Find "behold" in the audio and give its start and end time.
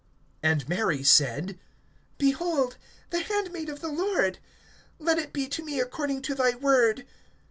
2.17-2.77